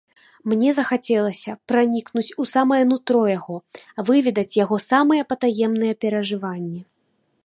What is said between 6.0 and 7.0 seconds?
перажыванні.